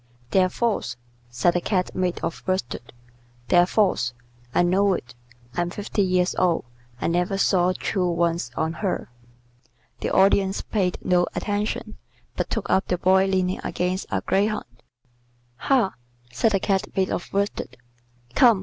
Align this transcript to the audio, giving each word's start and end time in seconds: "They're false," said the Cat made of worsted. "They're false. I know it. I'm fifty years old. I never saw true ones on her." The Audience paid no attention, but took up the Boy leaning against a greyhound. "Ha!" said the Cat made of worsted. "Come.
"They're 0.31 0.49
false," 0.49 0.97
said 1.29 1.51
the 1.53 1.61
Cat 1.61 1.93
made 1.93 2.17
of 2.23 2.41
worsted. 2.47 2.91
"They're 3.49 3.67
false. 3.67 4.13
I 4.51 4.63
know 4.63 4.93
it. 4.95 5.13
I'm 5.55 5.69
fifty 5.69 6.01
years 6.01 6.33
old. 6.39 6.65
I 6.99 7.05
never 7.05 7.37
saw 7.37 7.71
true 7.77 8.09
ones 8.09 8.49
on 8.57 8.73
her." 8.81 9.09
The 9.99 10.09
Audience 10.09 10.63
paid 10.63 10.97
no 11.05 11.27
attention, 11.35 11.97
but 12.35 12.49
took 12.49 12.67
up 12.67 12.87
the 12.87 12.97
Boy 12.97 13.25
leaning 13.27 13.61
against 13.63 14.07
a 14.09 14.21
greyhound. 14.21 14.65
"Ha!" 15.57 15.93
said 16.31 16.53
the 16.53 16.59
Cat 16.59 16.87
made 16.97 17.11
of 17.11 17.31
worsted. 17.31 17.77
"Come. 18.33 18.59